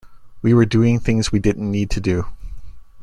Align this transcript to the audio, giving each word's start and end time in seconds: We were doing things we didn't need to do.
We 0.41 0.55
were 0.55 0.65
doing 0.65 0.99
things 0.99 1.31
we 1.31 1.37
didn't 1.37 1.69
need 1.69 1.91
to 1.91 2.01
do. 2.01 2.25